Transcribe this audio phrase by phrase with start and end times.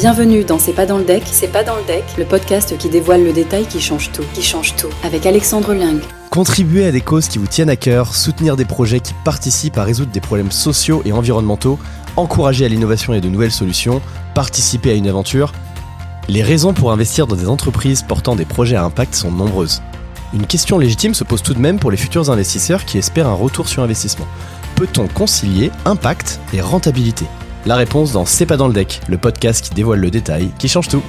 [0.00, 2.88] Bienvenue dans C'est pas dans le deck, c'est pas dans le deck, le podcast qui
[2.88, 6.00] dévoile le détail qui change tout, qui change tout, avec Alexandre Ling.
[6.30, 9.84] Contribuer à des causes qui vous tiennent à cœur, soutenir des projets qui participent à
[9.84, 11.78] résoudre des problèmes sociaux et environnementaux,
[12.16, 14.00] encourager à l'innovation et de nouvelles solutions,
[14.34, 15.52] participer à une aventure.
[16.28, 19.82] Les raisons pour investir dans des entreprises portant des projets à impact sont nombreuses.
[20.32, 23.34] Une question légitime se pose tout de même pour les futurs investisseurs qui espèrent un
[23.34, 24.26] retour sur investissement.
[24.76, 27.26] Peut-on concilier impact et rentabilité?
[27.66, 30.66] La réponse dans C'est pas dans le deck, le podcast qui dévoile le détail, qui
[30.66, 31.02] change tout.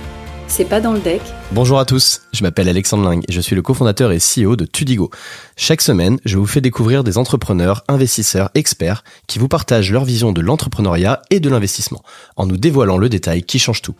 [0.48, 1.22] C'est pas dans le deck.
[1.54, 4.66] Bonjour à tous, je m'appelle Alexandre Ling et je suis le cofondateur et CEO de
[4.66, 5.10] Tudigo.
[5.56, 10.34] Chaque semaine, je vous fais découvrir des entrepreneurs, investisseurs, experts qui vous partagent leur vision
[10.34, 12.04] de l'entrepreneuriat et de l'investissement,
[12.36, 13.96] en nous dévoilant le détail qui change tout.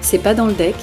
[0.00, 0.74] C'est pas dans le deck.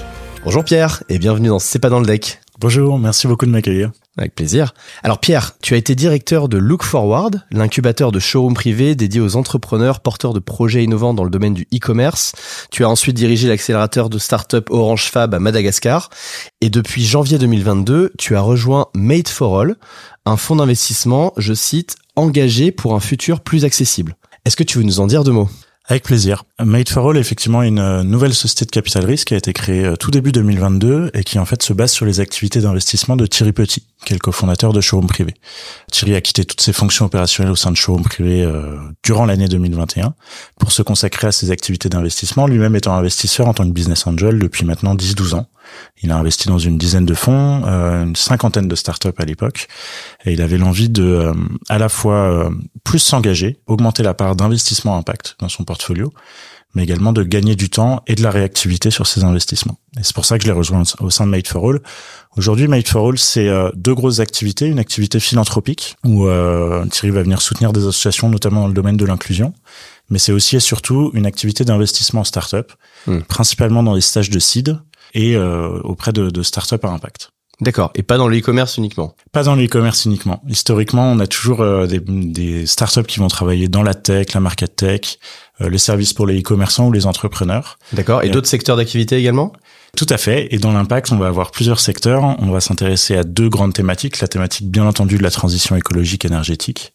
[0.46, 2.40] Bonjour Pierre et bienvenue dans C'est pas dans le deck.
[2.58, 3.92] Bonjour, merci beaucoup de m'accueillir.
[4.18, 4.74] Avec plaisir.
[5.04, 9.36] Alors Pierre, tu as été directeur de Look Forward, l'incubateur de showroom privé dédié aux
[9.36, 12.32] entrepreneurs porteurs de projets innovants dans le domaine du e-commerce.
[12.72, 16.10] Tu as ensuite dirigé l'accélérateur de start-up Orange Fab à Madagascar.
[16.62, 19.76] Et depuis janvier 2022, tu as rejoint Made for All,
[20.26, 24.16] un fonds d'investissement, je cite, engagé pour un futur plus accessible.
[24.46, 25.50] Est-ce que tu veux nous en dire deux mots?
[25.88, 26.46] Avec plaisir.
[26.64, 29.54] Made for All est effectivement une euh, nouvelle société de capital risque qui a été
[29.54, 33.16] créée euh, tout début 2022 et qui en fait se base sur les activités d'investissement
[33.16, 35.36] de Thierry Petit, qui est le cofondateur de Showroom Privé.
[35.92, 39.48] Thierry a quitté toutes ses fonctions opérationnelles au sein de Showroom Privé euh, durant l'année
[39.48, 40.16] 2021
[40.60, 44.40] pour se consacrer à ses activités d'investissement, lui-même étant investisseur en tant que business angel
[44.40, 45.48] depuis maintenant 10-12 ans.
[46.02, 49.68] Il a investi dans une dizaine de fonds, euh, une cinquantaine de startups à l'époque,
[50.26, 51.34] et il avait l'envie de euh,
[51.70, 52.50] à la fois euh,
[52.84, 56.14] plus s'engager, augmenter la part d'investissement impact dans son portfolio,
[56.74, 59.78] mais également de gagner du temps et de la réactivité sur ses investissements.
[59.98, 61.80] Et c'est pour ça que je l'ai rejoint au sein de Made for All.
[62.36, 64.66] Aujourd'hui, Made for All, c'est deux grosses activités.
[64.66, 66.28] Une activité philanthropique, où
[66.92, 69.54] Thierry va venir soutenir des associations, notamment dans le domaine de l'inclusion.
[70.10, 72.72] Mais c'est aussi et surtout une activité d'investissement en start-up,
[73.08, 73.22] hmm.
[73.22, 74.78] principalement dans les stages de seed,
[75.16, 77.32] et euh, auprès de, de startups à impact.
[77.62, 79.16] D'accord, et pas dans le e-commerce uniquement?
[79.32, 80.44] Pas dans le e-commerce uniquement.
[80.48, 84.42] Historiquement, on a toujours euh, des, des, startups qui vont travailler dans la tech, la
[84.42, 85.18] market tech,
[85.62, 87.78] euh, les services pour les e-commerçants ou les entrepreneurs.
[87.94, 89.54] D'accord, et, d'autres secteurs d'activité également?
[89.96, 90.54] Tout à fait.
[90.54, 92.36] Et dans l'impact, on va avoir plusieurs secteurs.
[92.40, 94.20] On va s'intéresser à deux grandes thématiques.
[94.20, 96.94] La thématique, bien entendu, de la transition écologique énergétique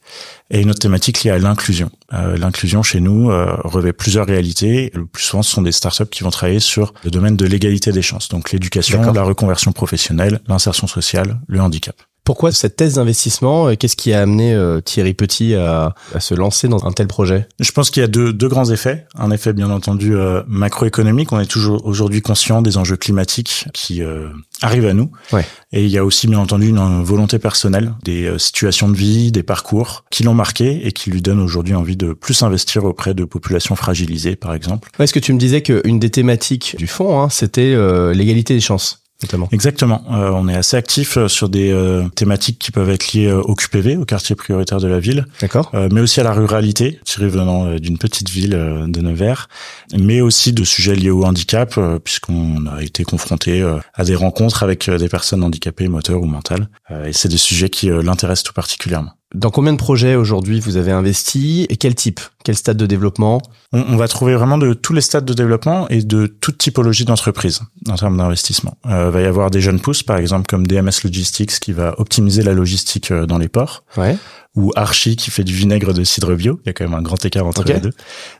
[0.50, 1.90] et une autre thématique liée à l'inclusion.
[2.12, 4.90] Euh, l'inclusion chez nous euh, revêt plusieurs réalités.
[4.94, 7.92] Le plus souvent, ce sont des startups qui vont travailler sur le domaine de l'égalité
[7.92, 8.28] des chances.
[8.28, 11.96] Donc l'éducation, la reconversion professionnelle, l'insertion sociale, le handicap.
[12.24, 16.86] Pourquoi cette thèse d'investissement Qu'est-ce qui a amené euh, Thierry Petit à, se lancer dans
[16.86, 17.48] un tel projet?
[17.58, 19.06] Je pense qu'il y a deux, deux, grands effets.
[19.18, 21.32] Un effet bien entendu euh, macroéconomique.
[21.32, 24.28] On est toujours aujourd'hui conscient des enjeux climatiques qui euh,
[24.62, 25.10] arrivent à nous.
[25.32, 25.44] Ouais.
[25.72, 29.42] Et il y a aussi bien entendu une volonté personnelle, des situations de vie, des
[29.42, 33.24] parcours qui l'ont marqué et qui lui donnent aujourd'hui envie de plus investir auprès de
[33.24, 34.90] populations fragilisées, par exemple.
[34.98, 37.76] Est-ce que tu me disais qu'une des thématiques du fonds, hein, c'était
[38.12, 39.00] l'égalité des chances
[39.52, 40.02] Exactement.
[40.10, 43.54] Euh, on est assez actif euh, sur des euh, thématiques qui peuvent être liées au
[43.54, 45.26] QPV, au quartier prioritaire de la ville.
[45.40, 45.70] D'accord.
[45.92, 49.48] mais aussi à la ruralité, tiré venant d'une petite ville de Nevers,
[49.98, 53.62] mais aussi de sujets liés au handicap, puisqu'on a été confronté
[53.94, 56.68] à des rencontres avec des personnes handicapées moteurs ou mentales.
[57.06, 59.12] et c'est des sujets qui l'intéressent tout particulièrement.
[59.34, 63.40] Dans combien de projets aujourd'hui vous avez investi et quel type Quel stade de développement?
[63.72, 67.60] On, va trouver vraiment de tous les stades de développement et de toute typologie d'entreprise
[67.88, 68.76] en termes d'investissement.
[68.86, 71.94] Euh, il va y avoir des jeunes pousses, par exemple comme DMS Logistics qui va
[71.98, 73.84] optimiser la logistique euh, dans les ports.
[73.96, 74.16] Ouais
[74.56, 76.58] ou Archie qui fait du vinaigre de cidre bio.
[76.64, 77.92] Il y a quand même un grand écart entre les deux.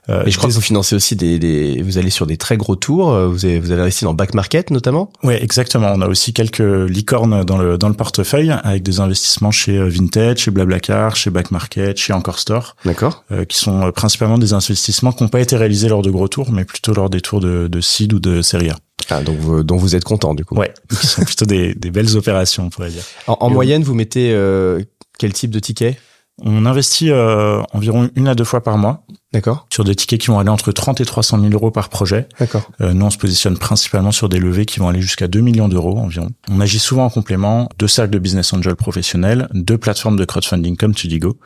[0.08, 2.56] Euh, et je crois que vous financez aussi des, des, vous allez sur des très
[2.56, 3.12] gros tours.
[3.12, 5.12] Euh, vous avez, vous avez investi dans Back Market notamment?
[5.22, 5.92] Oui, exactement.
[5.94, 9.88] On a aussi quelques licornes dans le dans le portefeuille avec des investissements chez euh,
[9.88, 12.74] Vintage, chez Blablacar, chez Back Market, chez Encore Store.
[12.84, 13.24] D'accord.
[13.30, 16.50] Euh, qui sont principalement des investissements qui n'ont pas été réalisés lors de gros tours,
[16.50, 18.76] mais plutôt lors des tours de, de seed ou de série A.
[19.10, 20.56] Ah, donc vous, dont vous êtes content du coup.
[20.56, 23.04] Ouais, qui sont plutôt des, des belles opérations, on pourrait dire.
[23.26, 24.82] En, en moyenne, vous mettez euh,
[25.20, 25.98] quel type de ticket
[26.42, 29.04] on investit euh, environ une à deux fois par mois.
[29.30, 29.66] D'accord.
[29.70, 32.28] Sur des tickets qui vont aller entre 30 et 300 000 euros par projet.
[32.38, 32.62] D'accord.
[32.80, 35.68] Euh, nous, on se positionne principalement sur des levées qui vont aller jusqu'à 2 millions
[35.68, 36.30] d'euros environ.
[36.50, 40.78] On agit souvent en complément de cercles de business angel professionnels, de plateformes de crowdfunding
[40.78, 41.38] comme Tudigo,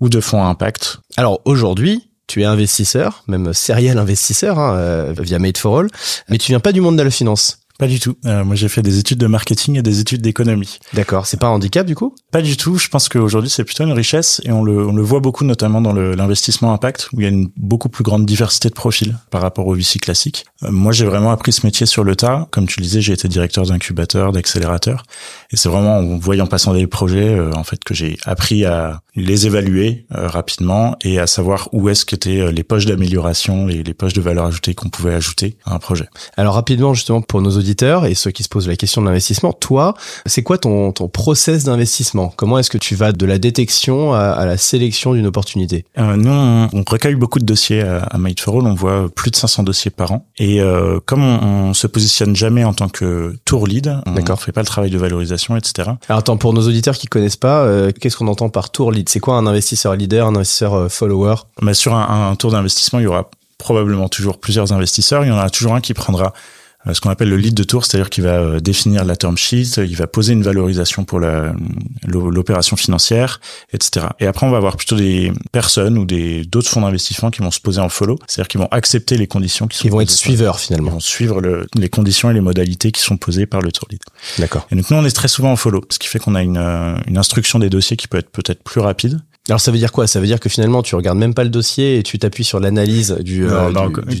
[0.00, 0.98] ou de fonds à impact.
[1.16, 5.88] Alors aujourd'hui, tu es investisseur, même serial investisseur hein, euh, via Made for All,
[6.28, 7.59] mais tu viens pas du monde de la finance.
[7.80, 8.14] Pas du tout.
[8.26, 10.80] Euh, moi, j'ai fait des études de marketing et des études d'économie.
[10.92, 11.26] D'accord.
[11.26, 12.14] C'est pas un handicap du coup?
[12.30, 12.76] Pas du tout.
[12.76, 15.80] Je pense qu'aujourd'hui, c'est plutôt une richesse et on le, on le voit beaucoup, notamment
[15.80, 19.40] dans l'investissement impact, où il y a une beaucoup plus grande diversité de profils par
[19.40, 20.44] rapport au VC classique.
[20.62, 22.48] Euh, moi, j'ai vraiment appris ce métier sur le tas.
[22.50, 25.04] Comme tu le disais, j'ai été directeur d'incubateur, d'accélérateur,
[25.52, 29.00] et c'est vraiment en voyant passer des projets, euh, en fait, que j'ai appris à
[29.16, 34.12] les évaluer rapidement et à savoir où est-ce qu'étaient les poches d'amélioration, les, les poches
[34.12, 36.08] de valeur ajoutée qu'on pouvait ajouter à un projet.
[36.36, 39.52] Alors rapidement justement pour nos auditeurs et ceux qui se posent la question de l'investissement,
[39.52, 39.94] toi,
[40.26, 42.32] c'est quoi ton, ton process d'investissement?
[42.36, 45.84] Comment est-ce que tu vas de la détection à, la sélection d'une opportunité?
[45.98, 49.30] Euh, Nous, on, recueille beaucoup de dossiers à, à Made for All, on voit plus
[49.30, 50.26] de 500 dossiers par an.
[50.38, 54.36] Et euh, comme on, on se positionne jamais en tant que tour lead, on ne
[54.36, 55.90] fait pas le travail de valorisation, etc.
[56.08, 59.08] Alors attends, pour nos auditeurs qui connaissent pas, euh, qu'est-ce qu'on entend par tour lead?
[59.08, 61.36] C'est quoi un investisseur leader, un investisseur euh, follower?
[61.62, 65.24] Bah, Sur un, un tour d'investissement, il y aura probablement toujours plusieurs investisseurs.
[65.24, 66.32] Il y en aura toujours un qui prendra
[66.92, 69.76] ce qu'on appelle le lead de tour, c'est-à-dire qu'il va euh, définir la term sheet,
[69.76, 71.20] il va poser une valorisation pour
[72.06, 73.40] l'opération financière,
[73.72, 74.06] etc.
[74.18, 77.50] Et après, on va avoir plutôt des personnes ou des d'autres fonds d'investissement qui vont
[77.50, 79.88] se poser en follow, c'est-à-dire qu'ils vont accepter les conditions qui sont.
[79.88, 80.90] Ils vont être suiveurs finalement.
[80.90, 83.86] Ils vont suivre le, les conditions et les modalités qui sont posées par le tour
[83.90, 84.00] lead.
[84.38, 84.66] D'accord.
[84.70, 86.56] Et donc nous, on est très souvent en follow, ce qui fait qu'on a une,
[86.56, 89.90] euh, une instruction des dossiers qui peut être peut-être plus rapide alors ça veut dire
[89.90, 90.06] quoi?
[90.06, 92.60] Ça veut dire que finalement tu regardes même pas le dossier et tu t'appuies sur
[92.60, 93.72] l'analyse du, euh,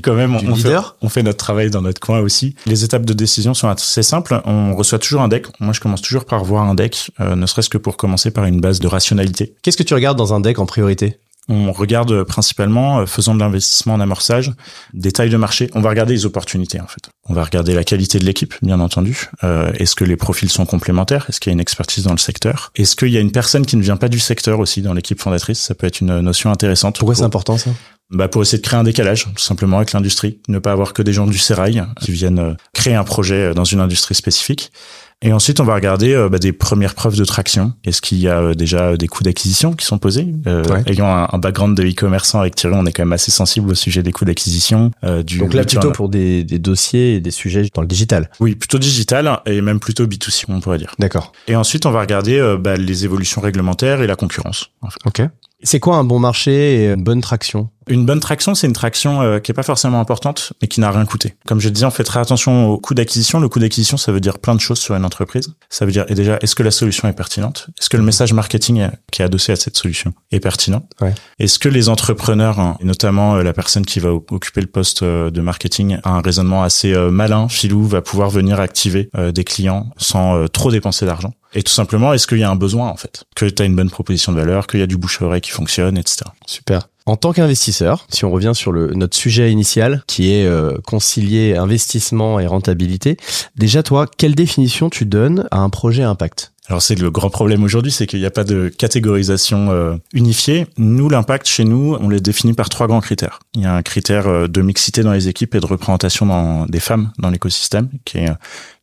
[0.02, 0.96] quand même on, leader?
[1.00, 2.54] Fait, on fait notre travail dans notre coin aussi.
[2.66, 4.40] Les étapes de décision sont assez simples.
[4.44, 5.46] On reçoit toujours un deck.
[5.60, 8.44] Moi je commence toujours par voir un deck, euh, ne serait-ce que pour commencer par
[8.46, 9.54] une base de rationalité.
[9.62, 11.18] Qu'est-ce que tu regardes dans un deck en priorité?
[11.50, 14.52] On regarde principalement, euh, faisant de l'investissement en amorçage,
[14.94, 15.68] des tailles de marché.
[15.74, 17.10] On va regarder les opportunités en fait.
[17.28, 19.28] On va regarder la qualité de l'équipe, bien entendu.
[19.44, 21.26] Euh, est-ce que les profils sont complémentaires?
[21.28, 22.70] Est-ce qu'il y a une expertise dans le secteur?
[22.76, 25.20] Est-ce qu'il y a une personne qui ne vient pas du secteur aussi dans l'équipe
[25.20, 25.60] fondatrice?
[25.60, 26.98] Ça peut être une notion intéressante.
[26.98, 27.70] Pourquoi c'est important ça?
[28.10, 31.02] Bah pour essayer de créer un décalage tout simplement avec l'industrie, ne pas avoir que
[31.02, 34.72] des gens du sérail qui viennent euh, créer un projet dans une industrie spécifique.
[35.22, 37.74] Et ensuite, on va regarder euh, bah, des premières preuves de traction.
[37.84, 40.26] Est-ce qu'il y a euh, déjà des coûts d'acquisition qui sont posés?
[40.46, 43.74] Euh, Ayant un, background de e-commerçant avec Thierry, on est quand même assez sensible au
[43.74, 44.92] sujet des coûts d'acquisition.
[45.26, 48.30] du Donc là, plutôt pour des, des, dossiers et des sujets dans le digital.
[48.40, 50.94] Oui, plutôt digital et même plutôt B2C, on pourrait dire.
[50.98, 51.32] D'accord.
[51.48, 54.70] Et ensuite, on va regarder bah, les évolutions réglementaires et la concurrence.
[54.80, 55.00] En fait.
[55.04, 55.22] Ok.
[55.62, 57.68] C'est quoi un bon marché et une bonne traction?
[57.86, 60.90] Une bonne traction, c'est une traction euh, qui est pas forcément importante, mais qui n'a
[60.90, 61.34] rien coûté.
[61.46, 63.40] Comme je disais, on fait très attention au coût d'acquisition.
[63.40, 65.54] Le coût d'acquisition, ça veut dire plein de choses sur une entreprise.
[65.68, 67.68] Ça veut dire, et déjà, est-ce que la solution est pertinente?
[67.80, 70.82] Est-ce que le message marketing qui est adossé à cette solution est pertinent?
[71.00, 71.14] Ouais.
[71.38, 75.02] Est-ce que les entrepreneurs, hein, et notamment euh, la personne qui va occuper le poste
[75.02, 79.90] euh, de marketing, a un raisonnement assez malin, filou, va pouvoir venir activer des clients
[79.96, 81.32] sans trop dépenser d'argent?
[81.54, 83.24] Et tout simplement, est-ce qu'il y a un besoin en fait?
[83.34, 85.98] Que tu as une bonne proposition de valeur, qu'il y a du bouche-oreille qui fonctionne,
[85.98, 86.22] etc.
[86.46, 86.88] Super.
[87.06, 91.56] En tant qu'investisseur, si on revient sur le, notre sujet initial, qui est euh, concilier
[91.56, 93.16] investissement et rentabilité,
[93.56, 96.52] déjà toi, quelle définition tu donnes à un projet impact?
[96.68, 100.68] Alors c'est le grand problème aujourd'hui, c'est qu'il n'y a pas de catégorisation euh, unifiée.
[100.76, 103.40] Nous, l'impact chez nous, on les définit par trois grands critères.
[103.54, 106.66] Il y a un critère euh, de mixité dans les équipes et de représentation dans,
[106.66, 108.28] des femmes dans l'écosystème, qui est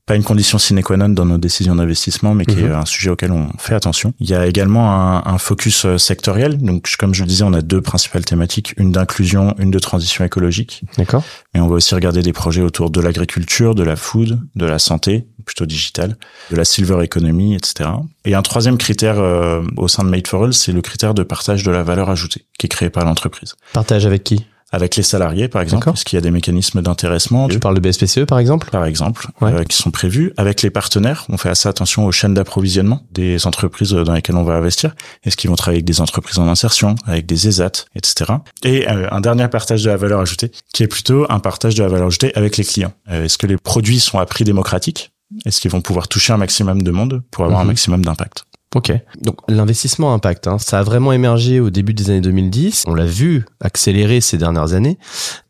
[0.08, 2.76] pas une condition sine qua non dans nos décisions d'investissement, mais qui est mhm.
[2.76, 4.14] un sujet auquel on fait attention.
[4.22, 6.58] Il y a également un, un, focus euh, sectoriel.
[6.58, 10.24] Donc, comme je le disais, on a deux principales thématiques, une d'inclusion, une de transition
[10.24, 10.84] écologique.
[10.98, 11.24] D'accord.
[11.54, 14.80] Mais on va aussi regarder des projets autour de l'agriculture, de la food, de la
[14.80, 16.16] santé, plutôt digitale,
[16.52, 17.90] de la silver economy, etc.
[18.24, 21.24] Et un troisième critère euh, au sein de Made for All, c'est le critère de
[21.24, 23.56] partage de la valeur ajoutée qui est créé par l'entreprise.
[23.74, 24.46] Partage avec qui?
[24.72, 27.48] Avec les salariés, par exemple, parce qu'il y a des mécanismes d'intéressement.
[27.48, 30.34] Tu parles de BSPCE, par exemple Par exemple, euh, qui sont prévus.
[30.36, 34.44] Avec les partenaires, on fait assez attention aux chaînes d'approvisionnement des entreprises dans lesquelles on
[34.44, 34.94] va investir.
[35.24, 38.34] Est-ce qu'ils vont travailler avec des entreprises en insertion, avec des ESAT, etc.
[38.64, 41.84] Et euh, un dernier partage de la valeur ajoutée, qui est plutôt un partage de
[41.84, 42.94] la valeur ajoutée avec les clients.
[43.10, 45.12] Euh, est-ce que les produits sont à prix démocratique?
[45.46, 47.70] Est-ce qu'ils vont pouvoir toucher un maximum de monde pour avoir un mhm.
[47.70, 48.46] maximum d'impact?
[48.76, 48.92] Ok.
[49.22, 52.84] Donc l'investissement impact, hein, ça a vraiment émergé au début des années 2010.
[52.88, 54.98] On l'a vu accélérer ces dernières années.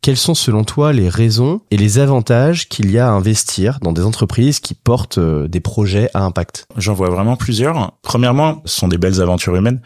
[0.02, 3.92] Quelles sont selon toi les raisons et les avantages qu'il y a à investir dans
[3.92, 6.68] des entreprises qui portent euh, des projets à impact?
[6.78, 7.94] J'en vois vraiment plusieurs.
[8.04, 9.82] Premièrement, ce sont des belles aventures humaines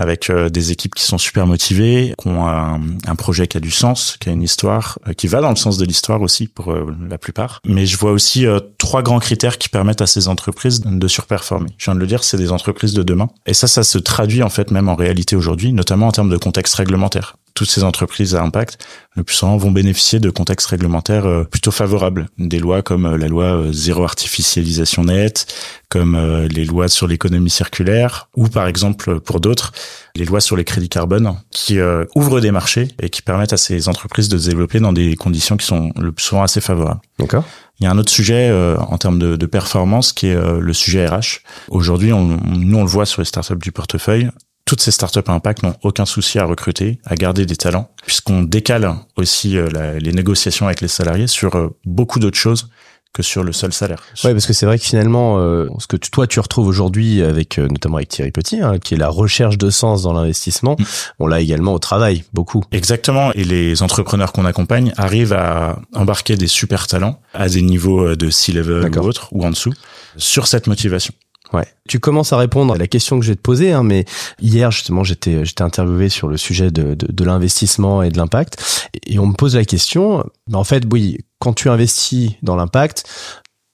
[0.00, 3.60] avec euh, des équipes qui sont super motivées, qui ont un, un, projet qui a
[3.60, 6.48] du sens, qui a une histoire, euh, qui va dans le sens de l'histoire aussi
[6.48, 7.60] pour euh, la plupart.
[7.66, 8.46] Mais je vois aussi
[8.78, 11.68] trois grands critères qui permettent à ces entreprises de surperformer.
[11.76, 13.28] Je viens de le dire, c'est des entreprises de demain.
[13.44, 16.38] Et ça, ça se traduit en fait même en réalité aujourd'hui, notamment en termes de
[16.38, 18.78] contexte réglementaire toutes ces entreprises à impact,
[19.16, 22.28] le plus souvent vont bénéficier de contextes réglementaires euh, plutôt favorables.
[22.38, 25.52] Des lois comme euh, la loi euh, zéro artificialisation nette,
[25.88, 26.16] comme
[26.48, 29.72] les lois sur l'économie circulaire, ou par exemple pour d'autres,
[30.14, 31.80] les lois sur les crédits carbone, qui
[32.14, 35.56] ouvrent des marchés et qui permettent à ces entreprises de se développer dans des conditions
[35.56, 37.00] qui sont le plus souvent assez favorables.
[37.18, 37.42] D'accord.
[37.80, 41.08] Il y a un autre sujet en termes de, de, performance qui est le sujet
[41.08, 41.40] RH.
[41.70, 44.30] Aujourd'hui, on, nous on le voit sur les startups du portefeuille,
[44.70, 48.44] toutes ces startups à impact n'ont aucun souci à recruter, à garder des talents, puisqu'on
[48.44, 52.68] décale aussi euh, les négociations avec les salariés sur euh, beaucoup d'autres choses
[53.12, 54.00] que sur le seul salaire.
[54.22, 57.58] Ouais, parce que c'est vrai que finalement, euh, ce que toi tu retrouves aujourd'hui avec
[57.58, 60.84] euh, notamment avec Thierry Petit, hein, qui est la recherche de sens dans l'investissement, mm.
[61.18, 62.62] on l'a également au travail beaucoup.
[62.70, 63.32] Exactement.
[63.32, 68.30] Et les entrepreneurs qu'on accompagne arrivent à embarquer des super talents à des niveaux de
[68.30, 69.72] C-level ou autres ou en dessous
[70.16, 71.12] sur cette motivation.
[71.52, 71.66] Ouais.
[71.88, 74.04] Tu commences à répondre à la question que je vais te poser, hein, mais
[74.40, 78.88] hier justement j'étais j'étais interviewé sur le sujet de, de, de l'investissement et de l'impact,
[79.06, 80.24] et on me pose la question.
[80.52, 83.04] En fait, oui, quand tu investis dans l'impact,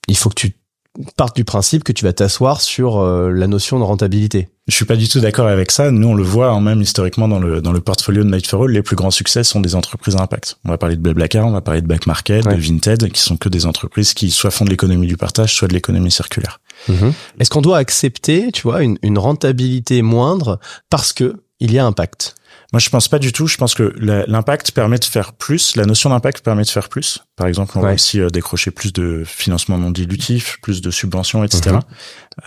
[0.09, 0.55] il faut que tu
[1.17, 4.49] partes du principe que tu vas t'asseoir sur euh, la notion de rentabilité.
[4.69, 5.91] Je suis pas du tout d'accord avec ça.
[5.91, 8.65] Nous, on le voit hein, même historiquement dans le dans le portfolio de Night for
[8.65, 10.59] All, les plus grands succès sont des entreprises à impact.
[10.65, 13.37] On va parler de Blablacar, on va parler de Back Market, de Vinted, qui sont
[13.37, 16.61] que des entreprises qui soit font de l'économie du partage, soit de l'économie circulaire.
[16.89, 17.13] Mhm.
[17.39, 20.59] Est-ce qu'on doit accepter, tu vois, une, une rentabilité moindre
[20.91, 22.35] parce que il y a impact?
[22.77, 23.47] Moi, je pense pas du tout.
[23.47, 25.77] Je pense que l'impact permet de faire plus.
[25.77, 27.21] La notion d'impact permet de faire plus.
[27.35, 31.43] Par exemple, on va aussi euh, décrocher plus de financement non dilutif, plus de subventions,
[31.43, 31.71] etc.
[31.71, 31.81] Mhm.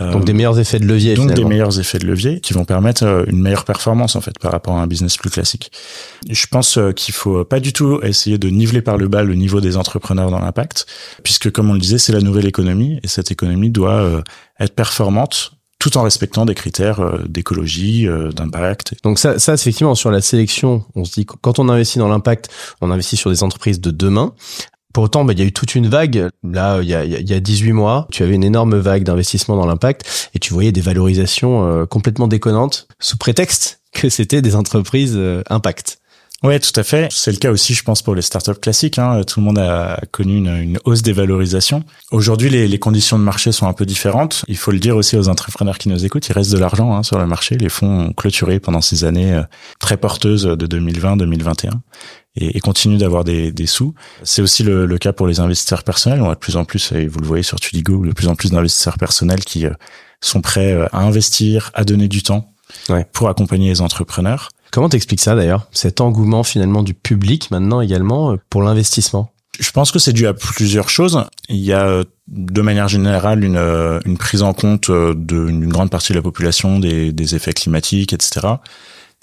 [0.01, 1.15] Euh, donc des meilleurs effets de levier.
[1.15, 4.37] Donc des meilleurs effets de levier qui vont permettre euh, une meilleure performance en fait
[4.37, 5.71] par rapport à un business plus classique.
[6.29, 9.61] Je pense qu'il faut pas du tout essayer de niveler par le bas le niveau
[9.61, 10.85] des entrepreneurs dans l'impact,
[11.23, 14.21] puisque comme on le disait, c'est la nouvelle économie et cette économie doit
[14.59, 18.95] être performante tout en respectant des critères euh, d'écologie, euh, d'impact.
[19.03, 22.49] Donc ça, ça effectivement sur la sélection, on se dit quand on investit dans l'impact,
[22.81, 24.33] on investit sur des entreprises de demain.
[24.93, 26.29] Pour autant, bah, il y a eu toute une vague.
[26.43, 29.65] Là, il y a, y a 18 mois, tu avais une énorme vague d'investissement dans
[29.65, 35.19] l'impact et tu voyais des valorisations euh, complètement déconnantes sous prétexte que c'était des entreprises
[35.49, 35.99] impact.
[36.41, 37.09] Ouais, tout à fait.
[37.11, 38.97] C'est le cas aussi, je pense, pour les startups classiques.
[38.97, 39.23] Hein.
[39.25, 41.83] Tout le monde a connu une, une hausse des valorisations.
[42.11, 44.45] Aujourd'hui, les, les, conditions de marché sont un peu différentes.
[44.47, 47.03] Il faut le dire aussi aux entrepreneurs qui nous écoutent, il reste de l'argent hein,
[47.03, 47.57] sur le marché.
[47.57, 49.43] Les fonds ont clôturé pendant ces années euh,
[49.79, 51.71] très porteuses de 2020-2021
[52.37, 53.93] et, et continuent d'avoir des, des, sous.
[54.23, 56.21] C'est aussi le, le, cas pour les investisseurs personnels.
[56.21, 58.35] On a de plus en plus, et vous le voyez sur Tudigo, de plus en
[58.35, 59.73] plus d'investisseurs personnels qui euh,
[60.21, 62.53] sont prêts euh, à investir, à donner du temps
[62.87, 63.05] ouais.
[63.11, 64.49] pour accompagner les entrepreneurs.
[64.71, 69.31] Comment t'expliques ça d'ailleurs Cet engouement finalement du public maintenant également euh, pour l'investissement?
[69.59, 71.21] Je pense que c'est dû à plusieurs choses.
[71.49, 76.13] Il y a euh, de manière générale une, euh, prise en compte d'une grande partie
[76.13, 78.47] de la population des, des effets climatiques, etc.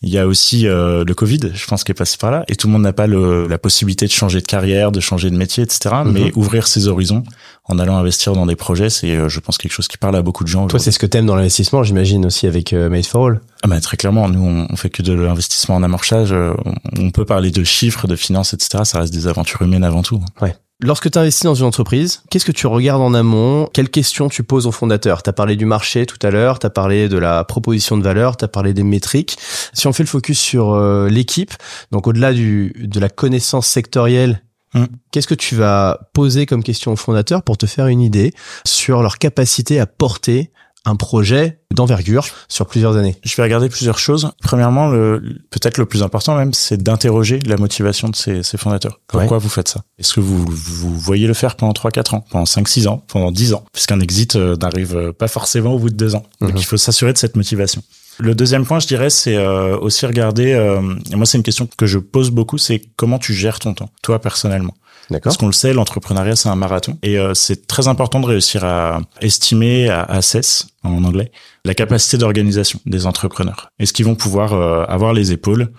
[0.06, 2.54] Il y a aussi euh, le Covid, je pense, qui est passé par là, et
[2.54, 5.36] tout le monde n'a pas le, la possibilité de changer de carrière, de changer de
[5.36, 5.96] métier, etc.
[6.04, 6.12] Mhm.
[6.12, 7.24] Mais ouvrir ses horizons
[7.64, 10.22] en allant investir dans des projets, c'est, euh, je pense, quelque chose qui parle à
[10.22, 10.68] beaucoup de gens.
[10.68, 13.40] Toi, c'est ce que t'aimes dans l'investissement, j'imagine aussi avec euh, Made for All.
[13.64, 16.32] Ah bah très clairement, nous on, on fait que de l'investissement en amorçage.
[16.32, 18.84] Euh, on, on peut parler de chiffres, de finances, etc.
[18.84, 20.22] Ça reste des aventures humaines avant tout.
[20.40, 20.54] Ouais.
[20.82, 23.66] Lorsque tu investis dans une entreprise, qu'est-ce que tu regardes en amont?
[23.72, 25.22] Quelles questions tu poses au fondateur?
[25.22, 28.02] Tu as parlé du marché tout à l'heure, tu as parlé de la proposition de
[28.02, 29.38] valeur, tu as parlé des métriques.
[29.72, 31.54] Si on fait le focus sur euh, l'équipe,
[31.92, 34.42] donc au-delà du de la connaissance sectorielle,
[34.74, 34.84] mmh.
[35.12, 38.34] qu'est-ce que tu vas poser comme question au fondateur pour te faire une idée
[38.66, 40.52] sur leur capacité à porter
[40.86, 44.30] un projet d'envergure sur plusieurs années Je vais regarder plusieurs choses.
[44.42, 49.00] Premièrement, le, peut-être le plus important même, c'est d'interroger la motivation de ces, ces fondateurs.
[49.08, 49.42] Pourquoi ouais.
[49.42, 49.82] vous faites ça?
[49.98, 53.52] Est-ce que vous, vous voyez le faire pendant 3-4 ans, pendant 5-6 ans, pendant 10
[53.54, 53.64] ans?
[53.72, 56.24] Puisqu'un exit euh, n'arrive pas forcément au bout de 2 ans.
[56.40, 56.58] Donc -hmm.
[56.58, 57.82] il faut s'assurer de cette motivation.
[58.18, 60.80] Le deuxième point, je dirais, c'est euh, aussi regarder, euh,
[61.12, 63.90] et moi c'est une question que je pose beaucoup, c'est comment tu gères ton temps,
[64.02, 64.74] toi personnellement?
[65.22, 66.98] Parce qu'on le sait, l'entrepreneuriat, c'est un marathon.
[67.02, 71.30] Et euh, c'est très important de réussir à estimer, à assess en anglais,
[71.64, 73.70] la capacité d'organisation des entrepreneurs.
[73.78, 75.72] Est-ce qu'ils vont pouvoir euh, avoir les épaules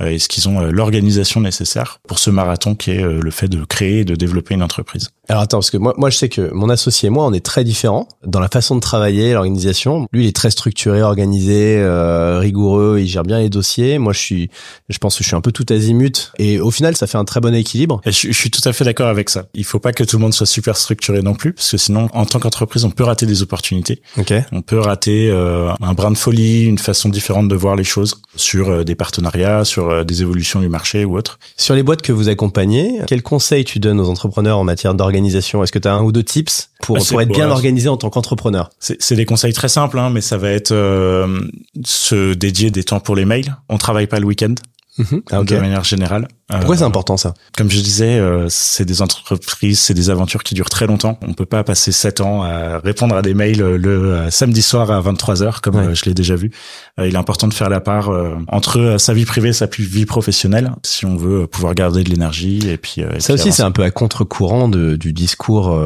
[0.00, 4.04] Est-ce qu'ils ont l'organisation nécessaire pour ce marathon qui est le fait de créer et
[4.04, 5.10] de développer une entreprise?
[5.28, 7.44] Alors attends, parce que moi, moi je sais que mon associé et moi, on est
[7.44, 10.06] très différents dans la façon de travailler, l'organisation.
[10.12, 13.98] Lui, il est très structuré, organisé, euh, rigoureux, il gère bien les dossiers.
[13.98, 14.50] Moi, je suis,
[14.88, 16.32] je pense que je suis un peu tout azimut.
[16.38, 18.00] Et au final, ça fait un très bon équilibre.
[18.04, 19.46] Je, je suis tout à fait d'accord avec ça.
[19.54, 22.08] Il faut pas que tout le monde soit super structuré non plus, parce que sinon,
[22.12, 24.02] en tant qu'entreprise, on peut rater des opportunités.
[24.18, 24.42] Okay.
[24.52, 28.20] On peut rater euh, un brin de folie, une façon différente de voir les choses
[28.36, 31.38] sur euh, des partenariats, sur euh, des évolutions du marché ou autre.
[31.56, 35.14] Sur les boîtes que vous accompagnez, quels conseils tu donnes aux entrepreneurs en matière d'organisation?
[35.14, 37.96] Organisation Est-ce que tu as un ou deux tips pour, pour être bien organisé en
[37.96, 38.70] tant qu'entrepreneur?
[38.78, 41.40] C'est des conseils très simples, hein, mais ça va être euh,
[41.84, 43.56] se dédier des temps pour les mails.
[43.68, 44.54] On travaille pas le week-end.
[44.96, 45.04] Mmh.
[45.30, 45.56] Ah, okay.
[45.56, 46.28] de manière générale.
[46.48, 47.32] Pourquoi euh, c'est important ça?
[47.56, 51.18] Comme je disais, euh, c'est des entreprises, c'est des aventures qui durent très longtemps.
[51.26, 55.00] On peut pas passer sept ans à répondre à des mails le samedi soir à
[55.00, 55.94] 23 h comme ouais.
[55.94, 56.50] je l'ai déjà vu.
[56.98, 58.10] il est important de faire la part
[58.48, 62.68] entre sa vie privée et sa vie professionnelle si on veut pouvoir garder de l'énergie
[62.68, 63.00] et puis.
[63.00, 65.78] Et ça puis aussi, c'est un peu à contre-courant du discours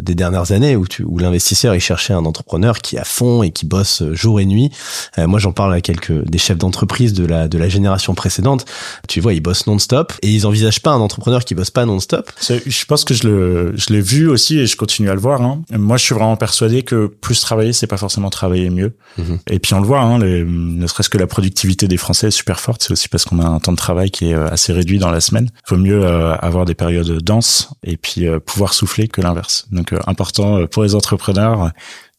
[0.00, 3.42] des dernières années où, tu, où l'investisseur il cherchait un entrepreneur qui est à fond
[3.42, 4.70] et qui bosse jour et nuit.
[5.18, 8.66] moi, j'en parle à quelques des chefs d'entreprise de la de la génération précédente,
[9.08, 12.30] tu vois, ils bossent non-stop et ils envisagent pas un entrepreneur qui bosse pas non-stop.
[12.40, 15.42] Je pense que je le, je l'ai vu aussi et je continue à le voir.
[15.42, 15.62] Hein.
[15.70, 18.92] Moi, je suis vraiment persuadé que plus travailler, c'est pas forcément travailler mieux.
[19.18, 19.38] Mhm.
[19.50, 22.30] Et puis on le voit, hein, les, ne serait-ce que la productivité des Français est
[22.30, 22.82] super forte.
[22.82, 25.10] C'est aussi parce qu'on a un temps de travail qui est euh, assez réduit dans
[25.10, 25.48] la semaine.
[25.52, 29.66] Il faut mieux euh, avoir des périodes denses et puis euh, pouvoir souffler que l'inverse.
[29.72, 31.70] Donc important pour les entrepreneurs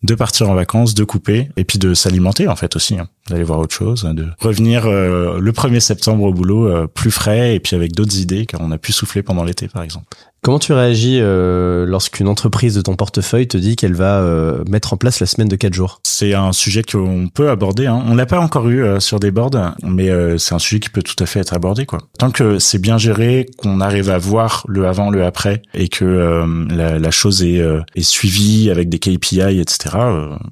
[0.03, 3.43] de partir en vacances, de couper et puis de s'alimenter en fait aussi, hein, d'aller
[3.43, 7.93] voir autre chose, de revenir le 1er septembre au boulot plus frais et puis avec
[7.93, 10.05] d'autres idées car on a pu souffler pendant l'été par exemple.
[10.43, 14.93] Comment tu réagis euh, lorsqu'une entreprise de ton portefeuille te dit qu'elle va euh, mettre
[14.93, 15.99] en place la semaine de 4 jours?
[16.03, 17.87] C'est un sujet qu'on peut aborder.
[17.87, 18.01] Hein.
[18.07, 21.01] On l'a pas encore eu euh, sur des boards, mais c'est un sujet qui peut
[21.01, 21.85] tout à fait être abordé.
[21.85, 21.99] Quoi.
[22.17, 26.45] Tant que c'est bien géré, qu'on arrive à voir le avant, le après, et que
[26.69, 27.61] la, la, chose est,
[27.95, 29.95] est, suivie avec des KPI, etc.,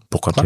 [0.10, 0.44] pourquoi pas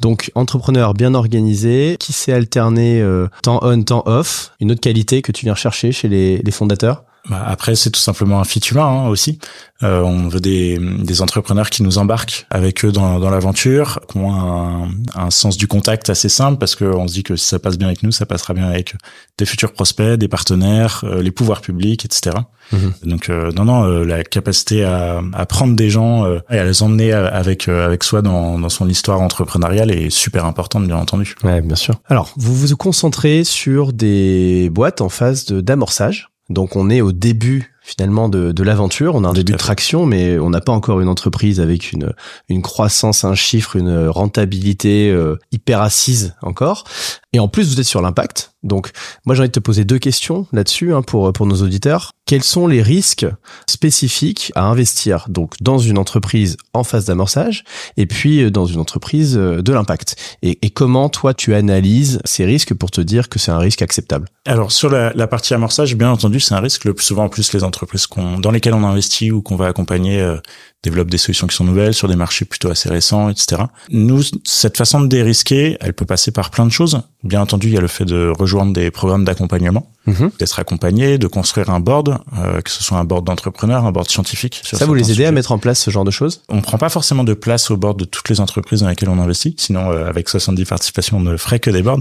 [0.00, 3.02] Donc, entrepreneur bien organisé, qui sait alterner
[3.42, 7.04] temps on, temps off, une autre qualité que tu viens chercher chez les, les fondateurs?
[7.30, 9.38] Après, c'est tout simplement un fit humain hein, aussi.
[9.84, 14.18] Euh, on veut des, des, entrepreneurs qui nous embarquent avec eux dans, dans l'aventure, qui
[14.18, 17.58] ont un, un, sens du contact assez simple parce qu'on se dit que si ça
[17.58, 18.94] passe bien avec nous, ça passera bien avec
[19.38, 22.36] des futurs prospects, des partenaires, euh, les pouvoirs publics, etc.
[22.72, 22.92] Mhm.
[23.04, 26.82] Donc euh, non, non, euh, la capacité à, à, prendre des gens et à les
[26.82, 31.34] emmener avec avec soi dans, dans son histoire entrepreneuriale est super importante, bien entendu.
[31.44, 31.94] Ouais, bien sûr.
[32.08, 36.31] Alors, vous vous concentrez sur des boîtes en phase d'amorçage.
[36.52, 39.14] Donc on est au début finalement de, de l'aventure.
[39.14, 42.12] On a un début de traction, mais on n'a pas encore une entreprise avec une,
[42.48, 46.84] une croissance, un chiffre, une rentabilité euh, hyper assise encore.
[47.32, 48.52] Et en plus, vous êtes sur l'impact.
[48.62, 48.90] Donc,
[49.24, 52.12] moi, j'ai envie de te poser deux questions là-dessus hein, pour pour nos auditeurs.
[52.26, 53.26] Quels sont les risques
[53.66, 57.64] spécifiques à investir donc dans une entreprise en phase d'amorçage
[57.96, 60.16] et puis euh, dans une entreprise euh, de l'impact?
[60.42, 64.28] Et, comment toi tu analyses ces risques pour te dire que c'est un risque acceptable?
[64.46, 66.84] Alors sur la, la, partie amorçage, bien entendu, c'est un risque.
[66.84, 68.06] Le plus souvent, en plus, les entreprises
[68.38, 70.38] dans lesquelles on investit ou qu'on va accompagner euh,
[70.82, 73.62] développent des solutions qui sont nouvelles sur des marchés plutôt assez récents, etc.
[73.90, 77.02] Nous, cette façon de dérisquer, elle peut passer par plein de choses.
[77.22, 80.30] Bien entendu, il y a le fait de rejoindre des programmes d'accompagnement, mhm.
[80.38, 84.08] d'être accompagné, de construire un board, euh, que ce soit un board d'entrepreneurs, un board
[84.08, 84.60] scientifique.
[84.64, 86.42] Ça, vous les aidez à mettre en place ce genre de choses?
[86.48, 89.18] On prend pas forcément de place au board de toutes les entreprises dans lesquelles on
[89.18, 89.54] investit.
[89.58, 92.00] Sinon, euh, avec 70 participations, on ne ferait que des boards.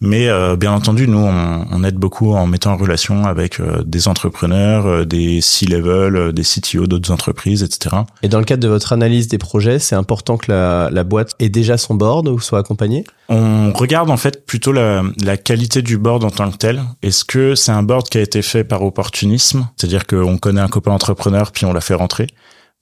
[0.00, 4.08] Mais euh, bien entendu, nous, on, on, aide beaucoup en mettant en relation avec des
[4.08, 7.96] entrepreneurs, des C-level, des CTO d'autres entreprises, etc.
[8.22, 11.34] Et dans le cadre de votre analyse des projets, c'est important que la, la boîte
[11.38, 13.04] ait déjà son board ou soit accompagnée?
[13.28, 16.82] On regarde en fait plutôt la, la qualité du board en tant que tel.
[17.02, 20.68] Est-ce que c'est un board qui a été fait par opportunisme, c'est-à-dire qu'on connaît un
[20.68, 22.26] copain entrepreneur puis on l'a fait rentrer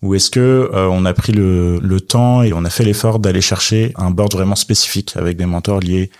[0.02, 3.18] ou est-ce que euh, on a pris le, le, temps et on a fait l'effort
[3.18, 6.10] d'aller chercher un board vraiment spécifique avec des mentors liés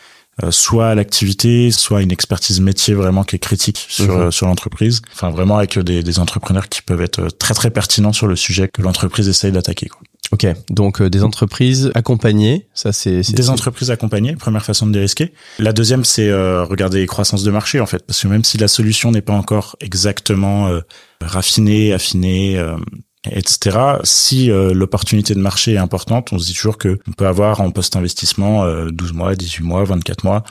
[0.43, 4.21] euh, soit à l'activité, soit une expertise métier vraiment qui est critique sur mhm.
[4.21, 5.03] euh, sur l'entreprise.
[5.13, 8.69] Enfin vraiment avec des, des, entrepreneurs qui peuvent être très très pertinents sur le sujet
[8.69, 9.89] que l'entreprise essaye d'attaquer.
[10.33, 14.37] Ok, donc euh, des entreprises accompagnées, ça c'est des entreprises accompagnées.
[14.37, 15.33] Première façon de dérisquer.
[15.59, 18.69] La deuxième, c'est regarder les croissances de marché en fait, parce que même si la
[18.69, 20.71] solution n'est pas encore exactement
[21.21, 22.63] raffinée, affinée,
[23.29, 23.79] etc.
[24.05, 27.61] Si euh, l'opportunité de marché est importante, on se dit toujours que on peut avoir
[27.61, 30.45] en post-investissement 12 euh, mois, 18 mois, 24 mois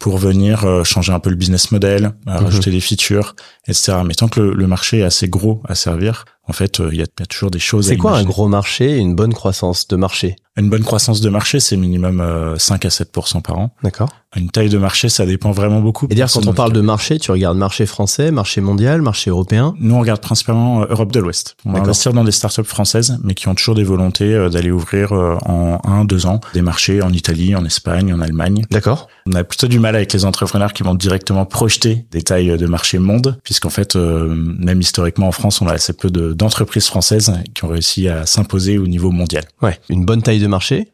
[0.00, 2.36] pour venir euh, changer un peu le business model, mhm.
[2.36, 3.34] rajouter des features,
[3.68, 3.98] etc.
[4.04, 7.26] Mais tant que le, marché est assez gros à servir, en fait, il y, a,
[7.26, 7.86] toujours des choses.
[7.86, 10.36] C'est quoi un gros marché et une bonne croissance de marché?
[10.56, 13.70] Une bonne croissance de marché, c'est minimum 5 à 7% par an.
[13.82, 14.10] D'accord.
[14.34, 16.06] Une taille de marché, ça dépend vraiment beaucoup.
[16.08, 19.74] Et dire quand on parle de marché, tu regardes marché français, marché mondial, marché européen?
[19.78, 21.56] Nous, on regarde principalement euh, Europe de l'Ouest.
[21.66, 24.70] On va investir dans des startups françaises, mais qui ont toujours des volontés euh, d'aller
[24.70, 28.64] ouvrir euh, en un, deux ans des marchés en Italie, en Espagne, en Allemagne.
[28.70, 29.08] D'accord.
[29.26, 32.66] On a plutôt du mal avec les entrepreneurs qui vont directement projeter des tailles de
[32.66, 37.64] marché monde, puisqu'en fait, même historiquement en France, on a assez peu d'entreprises françaises qui
[37.64, 39.44] ont réussi à s'imposer au niveau mondial.
[39.62, 40.92] Ouais, une bonne taille de marché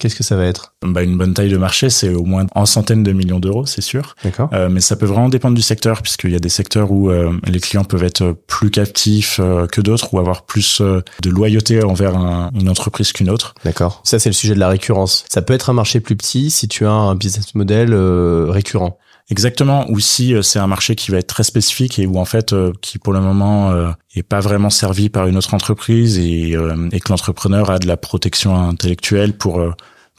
[0.00, 0.69] Qu'est-ce que ça va être?
[0.86, 3.82] Bah, Une bonne taille de marché, c'est au moins en centaines de millions d'euros, c'est
[3.82, 4.16] sûr.
[4.24, 4.48] D'accord.
[4.52, 7.32] Euh, mais ça peut vraiment dépendre du secteur, puisqu'il y a des secteurs où euh,
[7.46, 12.16] les clients peuvent être plus captifs euh, que d'autres, ou avoir plus de loyauté envers
[12.54, 13.54] une entreprise qu'une autre.
[13.64, 14.00] D'accord.
[14.04, 15.24] Ça, c'est le sujet de la récurrence.
[15.28, 18.98] Ça peut être un marché plus petit si tu as un business model récurrent.
[19.30, 22.54] Exactement, ou si c'est un marché qui va être très spécifique et où en fait,
[22.80, 23.72] qui pour le moment
[24.14, 26.50] est pas vraiment servi par une autre entreprise et,
[26.92, 29.62] et que l'entrepreneur a de la protection intellectuelle pour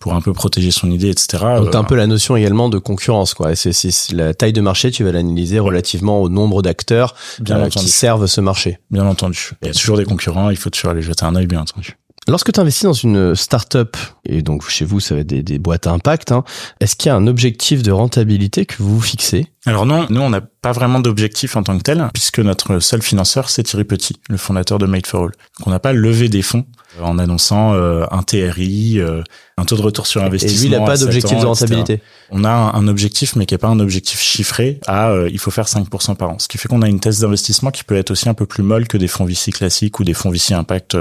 [0.01, 1.43] pour un peu protéger son idée, etc.
[1.57, 3.55] Donc t'as un peu la notion également de concurrence, quoi.
[3.55, 7.15] C'est, la taille de marché, tu vas l'analyser relativement au nombre d'acteurs
[7.49, 8.79] euh, qui servent ce marché.
[8.89, 9.51] Bien entendu.
[9.61, 11.97] Il y a toujours des concurrents, il faut toujours aller jeter un œil, bien entendu.
[12.27, 15.87] Lorsque tu investis dans une start-up, et donc chez vous, ça va être des, boîtes
[15.87, 16.43] à impact, hein,
[16.79, 19.47] est-ce qu'il y a un objectif de rentabilité que vous vous fixez?
[19.65, 23.01] Alors non, nous on n'a pas vraiment d'objectif en tant que tel, puisque notre seul
[23.01, 25.31] financeur c'est Thierry Petit, le fondateur de Made for All.
[25.59, 26.65] Donc on n'a pas levé des fonds
[26.99, 29.23] en annonçant euh, un TRI, euh,
[29.57, 30.57] un taux de retour sur investissement.
[30.57, 32.01] Et lui, il n'a pas d'objectif de rentabilité.
[32.31, 35.51] On a un, objectif, mais qui n'est pas un objectif chiffré à euh, il faut
[35.51, 36.39] faire 5% par an.
[36.39, 38.63] Ce qui fait qu'on a une thèse d'investissement qui peut être aussi un peu plus
[38.63, 40.97] molle que des fonds VC classiques ou des fonds VC impact,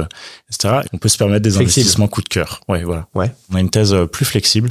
[0.51, 0.81] etc.
[0.93, 2.61] On peut se permettre des investissements coup de cœur.
[2.69, 3.07] Ouais, voilà.
[3.15, 3.33] Ouais.
[3.51, 4.71] On a une thèse plus flexible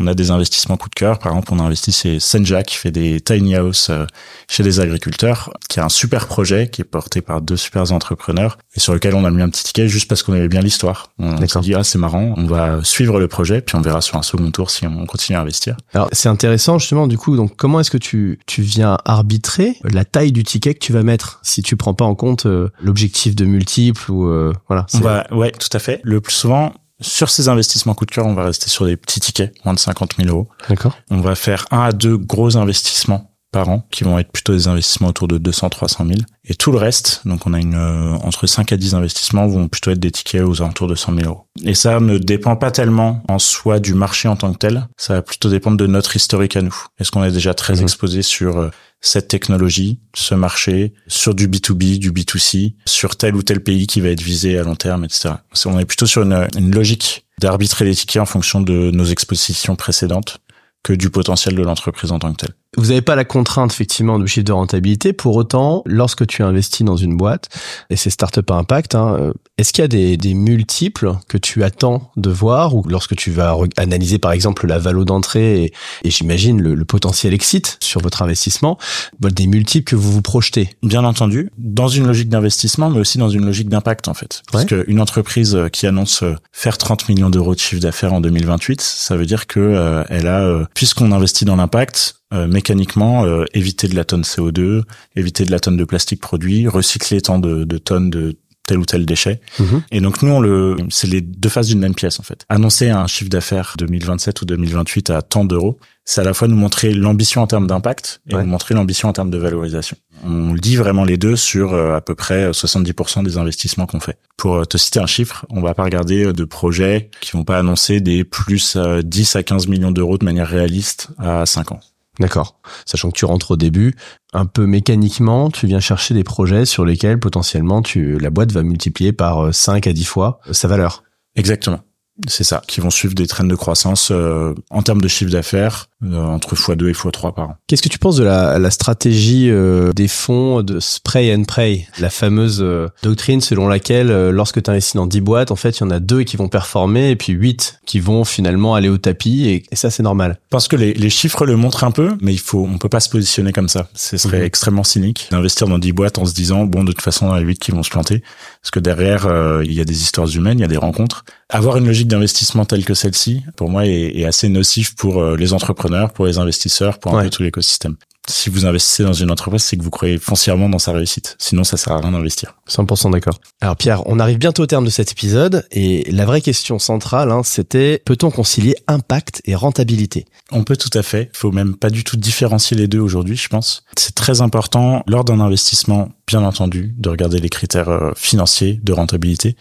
[0.00, 1.18] on a des investissements coup de cœur.
[1.18, 4.06] Par exemple, on a investi chez Senja qui fait des tiny house euh,
[4.48, 8.58] chez des agriculteurs, qui a un super projet qui est porté par deux super entrepreneurs
[8.74, 11.10] et sur lequel on a mis un petit ticket juste parce qu'on aimait bien l'histoire.
[11.18, 14.16] On s'est dit ah c'est marrant, on va suivre le projet puis on verra sur
[14.16, 15.76] un second tour si on continue à investir.
[15.92, 17.36] Alors c'est intéressant justement du coup.
[17.36, 21.02] Donc comment est-ce que tu tu viens arbitrer la taille du ticket que tu vas
[21.02, 24.86] mettre si tu prends pas en compte euh, l'objectif de multiples ou euh, voilà.
[24.94, 26.00] On va ouais tout à fait.
[26.04, 29.20] Le plus souvent sur ces investissements coup de cœur, on va rester sur des petits
[29.20, 30.48] tickets, moins de 50 000 euros.
[30.68, 30.98] D'accord.
[31.10, 34.68] On va faire un à deux gros investissements par an, qui vont être plutôt des
[34.68, 36.20] investissements autour de 200-300 000.
[36.44, 39.68] Et tout le reste, donc on a une euh, entre 5 à 10 investissements, vont
[39.68, 41.46] plutôt être des tickets aux alentours de 100 000 euros.
[41.64, 45.14] Et ça ne dépend pas tellement en soi du marché en tant que tel, ça
[45.14, 46.76] va plutôt dépendre de notre historique à nous.
[46.98, 47.82] Est-ce qu'on est déjà très mhm.
[47.82, 53.42] exposé sur euh, cette technologie, ce marché, sur du B2B, du B2C, sur tel ou
[53.42, 55.30] tel pays qui va être visé à long terme, etc.
[55.66, 60.38] On est plutôt sur une, logique d'arbitrer les tickets en fonction de nos expositions précédentes
[60.82, 62.54] que du potentiel de l'entreprise en tant que telle.
[62.76, 65.12] Vous n'avez pas la contrainte effectivement du chiffre de rentabilité.
[65.12, 67.48] Pour autant, lorsque tu investis dans une boîte
[67.90, 71.36] et c'est startup à impact, hein, euh, est-ce qu'il y a des, des, multiples que
[71.36, 75.72] tu attends de voir ou lorsque tu vas analyser par exemple la valo d'entrée et,
[76.04, 78.78] et j'imagine le, le, potentiel exit sur votre investissement,
[79.18, 80.70] des multiples que vous vous projetez?
[80.82, 84.42] Bien entendu, dans une logique d'investissement, mais aussi dans une logique d'impact en fait.
[84.52, 89.16] Parce qu'une entreprise qui annonce faire 30 millions d'euros de chiffre d'affaires en 2028, ça
[89.16, 93.88] veut dire que euh, elle a, euh, puisqu'on investit dans l'impact, euh, mécaniquement euh, éviter
[93.88, 94.82] de la tonne CO2,
[95.16, 98.36] éviter de la tonne de plastique produit, recycler tant de, de tonnes de
[98.70, 99.40] tel ou tel déchet.
[99.58, 99.82] Mhm.
[99.90, 102.44] Et donc nous, on le, c'est les deux faces d'une même pièce en fait.
[102.48, 106.56] Annoncer un chiffre d'affaires 2027 ou 2028 à tant d'euros, c'est à la fois nous
[106.56, 109.96] montrer l'ambition en termes d'impact et nous montrer l'ambition en termes de valorisation.
[110.24, 114.18] On dit vraiment les deux sur euh, à peu près 70% des investissements qu'on fait.
[114.36, 118.00] Pour te citer un chiffre, on va pas regarder de projets qui vont pas annoncer
[118.00, 121.80] des plus 10 à 15 millions d'euros de manière réaliste à 5 ans.
[122.20, 122.60] D'accord.
[122.84, 123.94] Sachant que tu rentres au début,
[124.34, 128.62] un peu mécaniquement, tu viens chercher des projets sur lesquels potentiellement tu, la boîte va
[128.62, 131.02] multiplier par 5 euh, à 10 fois sa valeur.
[131.34, 131.80] Exactement.
[132.28, 135.86] C'est ça, qui vont suivre des traînes de croissance euh, en termes de chiffre d'affaires
[135.86, 137.56] euh, entre x2 et x3 par an.
[137.66, 141.86] Qu'est-ce que tu penses de la, la stratégie euh, des fonds de spray and pray,
[141.98, 142.64] la fameuse
[143.02, 146.00] doctrine selon laquelle lorsque tu investis dans 10 boîtes, en fait, il y en a
[146.00, 149.76] deux qui vont performer et puis 8 qui vont finalement aller au tapis et, et
[149.76, 150.38] ça c'est normal.
[150.50, 153.00] Parce que les, les, chiffres le montrent un peu, mais il faut on peut pas
[153.00, 153.88] se positionner comme ça.
[153.94, 154.44] Ce serait mhm.
[154.44, 157.42] extrêmement cynique d'investir dans 10 boîtes en se disant bon de toute façon il y
[157.42, 158.22] a 8 qui vont se planter
[158.62, 159.28] parce que derrière
[159.64, 161.24] il y a des histoires humaines, il y a des rencontres.
[161.48, 165.36] Avoir une logique d'investissement telle que celle-ci, pour moi, est, est, assez nocif pour euh,
[165.36, 167.96] les entrepreneurs, pour les investisseurs, pour un peu tout l'écosystème.
[168.28, 171.36] Si vous investissez dans une entreprise, c'est que vous croyez foncièrement dans sa réussite.
[171.38, 172.54] Sinon, ça sert à rien d'investir.
[172.68, 173.40] 100% d'accord.
[173.60, 177.32] Alors Pierre, on arrive bientôt au terme de cet épisode et la vraie question centrale,
[177.32, 180.26] hein, c'était peut-on concilier impact et rentabilité?
[180.52, 181.30] On peut tout à fait.
[181.34, 183.84] Il faut même pas du tout différencier les deux aujourd'hui, je pense.
[183.96, 188.92] C'est très important lors d'un investissement, bien entendu, de regarder les critères euh, financiers de
[188.92, 189.56] rentabilité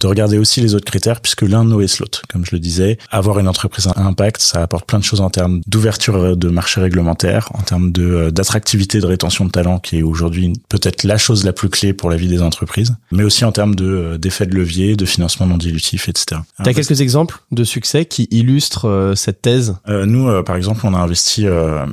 [0.00, 2.22] de regarder aussi les autres critères puisque l'un nourrit l'autre.
[2.28, 5.30] Comme je le disais, avoir une entreprise à impact, ça apporte plein de choses en
[5.30, 9.98] termes d'ouverture de marché réglementaire, en termes de euh, d'attractivité, de rétention de talent, qui
[9.98, 13.44] est aujourd'hui peut-être la chose la plus clé pour la vie des entreprises, mais aussi
[13.44, 16.40] en termes de euh, d'effet de levier, de financement non dilutif, etc.
[16.62, 19.76] T'as quelques exemples de succès qui illustrent euh, cette thèse?
[19.88, 21.46] Nous, par exemple, on a investi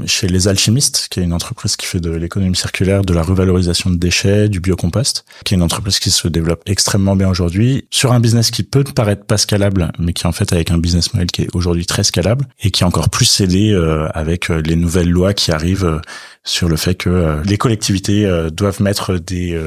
[0.06, 3.90] chez Les Alchimistes, qui est une entreprise qui fait de l'économie circulaire, de la revalorisation
[3.90, 8.12] de déchets, du biocompost, qui est une entreprise qui se développe extrêmement bien aujourd'hui sur
[8.12, 11.32] un business qui peut paraître pas scalable, mais qui en fait avec un business model
[11.32, 14.76] qui est aujourd'hui très scalable et qui est encore plus scellé euh, avec euh, les
[14.76, 16.00] nouvelles lois qui arrivent euh,
[16.44, 19.60] sur le fait que les collectivités doivent mettre des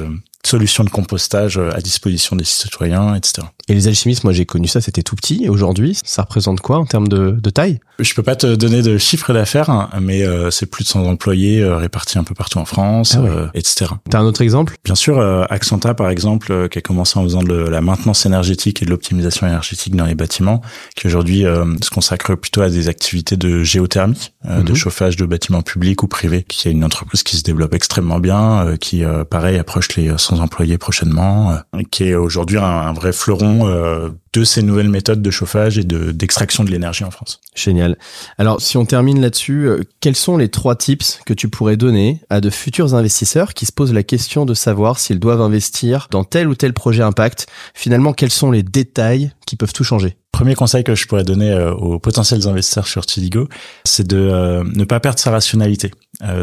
[0.43, 3.45] solutions de compostage à disposition des citoyens, etc.
[3.71, 5.47] Et les alchimistes, moi j'ai connu ça, c'était tout petit.
[5.47, 7.79] Aujourd'hui, ça représente quoi en termes de, de taille?
[7.99, 11.05] Je peux pas te donner de chiffre d'affaires, hein, mais euh, c'est plus de 100
[11.05, 13.91] employés euh, répartis un peu partout en France, ah euh, etc.
[14.09, 14.75] T'as un autre exemple?
[14.83, 18.85] Bien sûr, Accenta par exemple, qui a commencé en faisant de la maintenance énergétique et
[18.85, 20.61] de l'optimisation énergétique dans les bâtiments,
[20.97, 24.75] qui aujourd'hui se consacre plutôt à des activités de géothermie, de mhm.
[24.75, 28.75] chauffage de bâtiments publics ou privés, qui est une entreprise qui se développe extrêmement bien,
[28.81, 31.57] qui pareil approche les 100 employés prochainement,
[31.91, 36.11] qui est aujourd'hui un vrai fleuron euh, de ces nouvelles méthodes de chauffage et de
[36.11, 37.41] d'extraction de l'énergie en France.
[37.53, 37.97] Génial.
[38.37, 42.21] Alors, si on termine là-dessus, euh, quels sont les trois tips que tu pourrais donner
[42.29, 46.23] à de futurs investisseurs qui se posent la question de savoir s'ils doivent investir dans
[46.23, 47.47] tel ou tel projet impact?
[47.73, 50.15] Finalement, quels sont les détails qui peuvent tout changer?
[50.31, 53.49] Premier conseil que je pourrais donner euh, aux potentiels investisseurs sur Tidigo,
[53.83, 55.91] c'est de euh, ne pas perdre sa rationalité.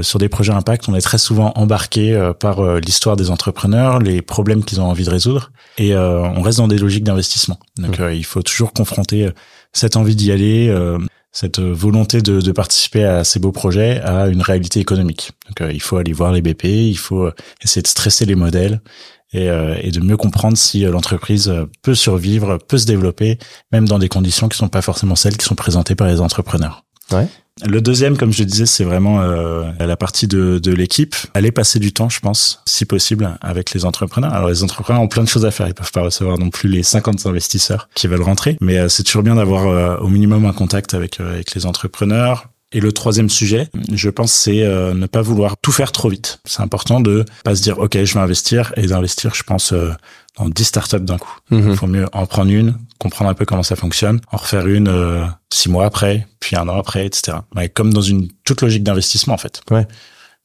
[0.02, 4.64] sur des projets impact, on est très souvent embarqué par l'histoire des entrepreneurs, les problèmes
[4.64, 7.58] qu'ils ont envie de résoudre, et on reste dans des logiques d'investissement.
[7.78, 8.12] Donc, mmh.
[8.12, 9.30] il faut toujours confronter
[9.72, 10.98] cette envie d'y aller, euh,
[11.32, 15.32] cette volonté de, de, participer à ces beaux projets à une réalité économique.
[15.46, 18.34] Donc euh, il faut aller voir les BP, il faut euh, essayer de stresser les
[18.34, 18.80] modèles
[19.32, 19.48] et,
[19.82, 23.38] et de mieux comprendre si l'entreprise peut survivre, peut se développer,
[23.72, 26.86] même dans des conditions qui sont pas forcément celles qui sont présentées par les entrepreneurs.
[27.12, 27.28] Ouais.
[27.66, 31.16] Le deuxième, comme je disais, c'est vraiment euh, la partie de, l'équipe.
[31.34, 34.32] Aller passer du temps, je pense, si possible, avec les entrepreneurs.
[34.32, 35.66] Alors les entrepreneurs ont plein de choses à faire.
[35.66, 39.02] Ils peuvent pas recevoir non plus les 50 investisseurs qui veulent rentrer, mais euh, c'est
[39.02, 42.48] toujours bien d'avoir euh, au minimum un contact avec avec les entrepreneurs.
[42.72, 46.40] Et le troisième sujet, je pense, c'est ne pas vouloir tout faire trop vite.
[46.44, 49.72] C'est important de pas se dire, OK, je vais investir et d'investir, je pense,
[50.38, 51.36] dans 10 startups d'un coup.
[51.50, 51.70] Mhm.
[51.70, 54.88] Il faut mieux en prendre une, comprendre un peu comment ça fonctionne, en refaire une
[54.88, 57.38] euh, six mois après, puis un an après, etc.
[57.74, 59.60] Comme dans une toute logique d'investissement en fait.
[59.70, 59.86] Ouais.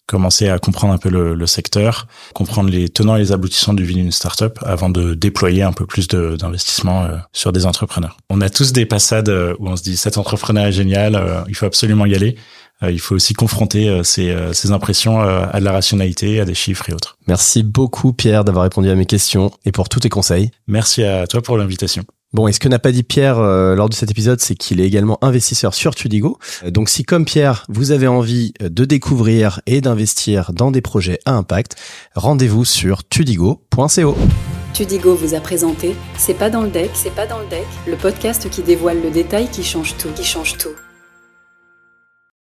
[0.06, 3.86] Commencer à comprendre un peu le, le, secteur, comprendre les tenants et les aboutissants du
[3.86, 8.18] vie d'une startup avant de déployer un peu plus d'investissement euh, sur des entrepreneurs.
[8.30, 11.56] On a tous des passades euh, où on se dit cet entrepreneur est génial, il
[11.56, 12.36] faut absolument y aller.
[12.84, 16.46] Euh, il faut aussi confronter euh, ces, euh, ces impressions à de la rationalité, à
[16.46, 17.18] des chiffres et autres.
[17.28, 20.52] Merci beaucoup Pierre d'avoir répondu à mes questions et pour tous tes conseils.
[20.68, 22.04] Merci à toi pour l'invitation.
[22.34, 24.88] Bon, et ce que n'a pas dit Pierre lors de cet épisode, c'est qu'il est
[24.88, 26.38] également investisseur sur Tudigo.
[26.68, 31.34] donc si comme Pierre, vous avez envie de découvrir et d'investir dans des projets à
[31.34, 31.76] impact,
[32.16, 34.18] rendez-vous sur tudigo.co.
[34.74, 37.96] Tudigo vous a présenté C'est pas dans le deck, c'est pas dans le deck, le
[37.96, 40.74] podcast qui dévoile le détail qui change tout, qui change tout.